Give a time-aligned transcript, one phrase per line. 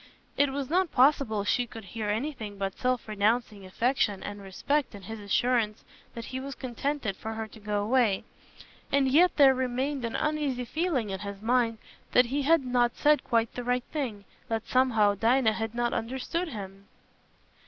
[0.35, 5.03] It was not possible she should hear anything but self renouncing affection and respect in
[5.03, 5.83] his assurance
[6.15, 8.23] that he was contented for her to go away;
[8.91, 11.77] and yet there remained an uneasy feeling in his mind
[12.13, 16.87] that he had not said quite the right thing—that, somehow, Dinah had not understood him.